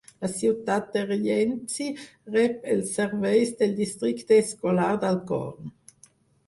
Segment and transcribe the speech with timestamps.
[0.23, 1.87] La ciutat de Rienzi
[2.37, 5.75] rep els serveis del Districte Escolar d'Alcorn.